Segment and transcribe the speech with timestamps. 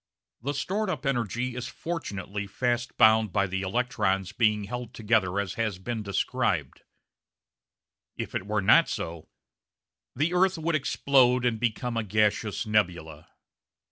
[0.41, 5.53] The stored up energy is fortunately fast bound by the electrons being held together as
[5.61, 6.81] has been described.
[8.17, 9.29] If it were not so
[10.15, 13.27] "the earth would explode and become a gaseous nebula"!